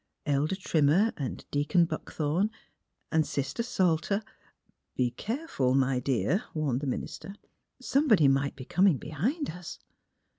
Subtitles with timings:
[0.01, 0.03] '■'
[0.33, 2.49] Elder Trim mer and Deacon Buckthorn
[3.11, 4.23] and Sister Sal ter
[4.97, 7.35] "''Be careful, my dear," warned the minister."
[7.79, 9.77] Somebody might be coming behind us."